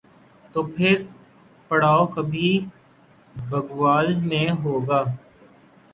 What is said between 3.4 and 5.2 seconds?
بھگوال میں ہو گا۔